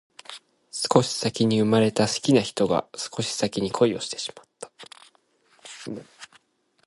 [0.71, 4.71] 少し先に生まれた好きな人が少し先に恋をしてしまった